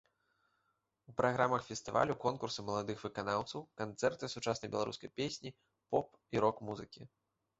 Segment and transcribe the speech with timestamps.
[1.11, 5.49] У праграмах фестывалю конкурсы маладых выканаўцаў, канцэрты сучаснай беларускай песні,
[5.91, 7.01] поп- і рок-музыкі.